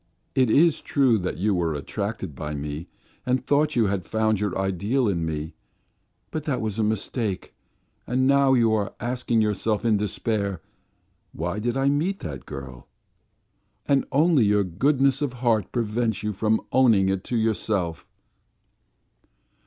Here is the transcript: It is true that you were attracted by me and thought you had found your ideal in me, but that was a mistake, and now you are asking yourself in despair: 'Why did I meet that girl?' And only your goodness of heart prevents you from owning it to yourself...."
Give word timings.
It 0.33 0.49
is 0.49 0.81
true 0.81 1.19
that 1.19 1.37
you 1.37 1.53
were 1.53 1.75
attracted 1.75 2.33
by 2.33 2.55
me 2.55 2.87
and 3.23 3.45
thought 3.45 3.75
you 3.75 3.85
had 3.85 4.03
found 4.03 4.39
your 4.39 4.57
ideal 4.57 5.07
in 5.07 5.23
me, 5.27 5.53
but 6.31 6.45
that 6.45 6.59
was 6.59 6.79
a 6.79 6.83
mistake, 6.83 7.53
and 8.07 8.25
now 8.25 8.55
you 8.55 8.73
are 8.73 8.95
asking 8.99 9.43
yourself 9.43 9.85
in 9.85 9.97
despair: 9.97 10.59
'Why 11.33 11.59
did 11.59 11.77
I 11.77 11.87
meet 11.87 12.17
that 12.21 12.47
girl?' 12.47 12.87
And 13.85 14.07
only 14.11 14.43
your 14.43 14.63
goodness 14.63 15.21
of 15.21 15.33
heart 15.33 15.71
prevents 15.71 16.23
you 16.23 16.33
from 16.33 16.61
owning 16.71 17.07
it 17.09 17.23
to 17.25 17.37
yourself...." 17.37 18.07